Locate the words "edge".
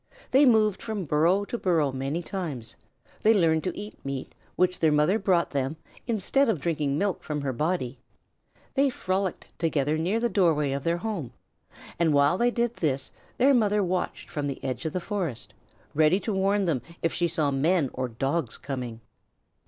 14.63-14.85